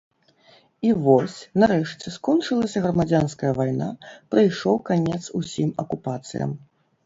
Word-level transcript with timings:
І 0.87 0.93
вось, 1.07 1.35
нарэшце, 1.63 2.13
скончылася 2.15 2.83
грамадзянская 2.87 3.53
вайна, 3.61 3.89
прыйшоў 4.35 4.83
канец 4.91 5.23
усім 5.45 5.69
акупацыям. 5.85 6.61